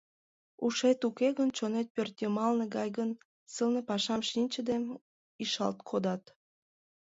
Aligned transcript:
Ушет 0.65 0.99
уке 1.07 1.29
гын, 1.37 1.49
чонет 1.57 1.87
пӧрт 1.95 2.15
йымалне 2.21 2.65
гай 2.75 2.89
гын, 2.97 3.09
сылне 3.53 3.81
пашам 3.89 4.21
шинчыде, 4.29 4.75
ишалт 5.43 5.79
кодат. 5.89 6.23